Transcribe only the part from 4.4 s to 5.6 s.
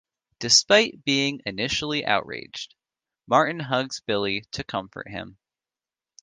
to comfort him.